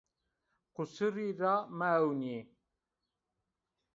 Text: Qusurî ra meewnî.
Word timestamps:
Qusurî 0.75 1.29
ra 1.41 1.55
meewnî. 1.79 2.39